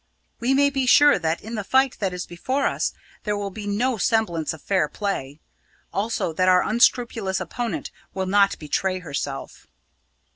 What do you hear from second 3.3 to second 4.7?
will be no semblance of